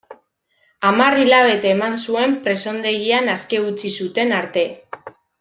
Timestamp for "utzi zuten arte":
3.67-4.67